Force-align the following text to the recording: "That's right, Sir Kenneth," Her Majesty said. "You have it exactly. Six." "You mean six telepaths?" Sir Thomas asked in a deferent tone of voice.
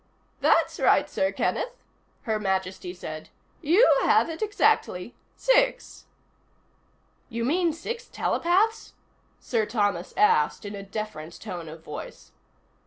"That's 0.39 0.79
right, 0.79 1.07
Sir 1.07 1.31
Kenneth," 1.31 1.85
Her 2.23 2.39
Majesty 2.39 2.91
said. 2.91 3.29
"You 3.61 3.87
have 4.01 4.31
it 4.31 4.41
exactly. 4.41 5.13
Six." 5.35 6.07
"You 7.29 7.45
mean 7.45 7.71
six 7.71 8.07
telepaths?" 8.07 8.93
Sir 9.39 9.67
Thomas 9.67 10.15
asked 10.17 10.65
in 10.65 10.73
a 10.73 10.81
deferent 10.81 11.39
tone 11.39 11.69
of 11.69 11.83
voice. 11.83 12.31